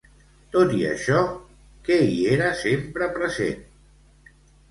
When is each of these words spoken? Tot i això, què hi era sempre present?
Tot 0.53 0.71
i 0.77 0.79
això, 0.91 1.19
què 1.89 1.97
hi 2.05 2.17
era 2.37 2.49
sempre 2.63 3.11
present? 3.19 3.63